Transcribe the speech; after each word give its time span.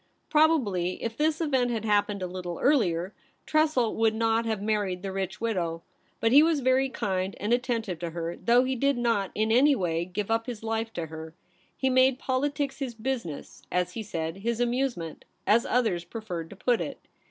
Probably 0.31 0.93
if 1.03 1.15
this 1.15 1.39
event 1.41 1.69
had 1.69 1.85
happened 1.85 2.23
a 2.23 2.25
little 2.25 2.57
earlier, 2.59 3.13
Tressel 3.45 3.95
would 3.97 4.15
not 4.15 4.47
have 4.47 4.59
married 4.59 5.03
the 5.03 5.11
rich 5.11 5.39
widow. 5.39 5.83
But 6.19 6.31
he 6.31 6.41
was 6.41 6.61
very 6.61 6.89
kind 6.89 7.35
and 7.39 7.53
attentive 7.53 7.99
to 7.99 8.09
her, 8.09 8.35
though 8.35 8.63
he 8.63 8.75
did 8.75 8.97
not 8.97 9.29
in 9.35 9.51
any 9.51 9.75
way 9.75 10.05
give 10.05 10.31
up 10.31 10.47
his 10.47 10.63
life 10.63 10.91
to 10.93 11.05
her. 11.05 11.35
He 11.77 11.91
made 11.91 12.17
poli 12.17 12.49
tics 12.49 12.79
his 12.79 12.95
business, 12.95 13.61
as 13.71 13.93
he 13.93 14.01
said— 14.01 14.37
his 14.37 14.59
amusement, 14.59 15.23
as 15.45 15.67
others 15.67 16.03
preferred 16.03 16.49
to 16.49 16.55
put 16.55 16.81
it. 16.81 16.97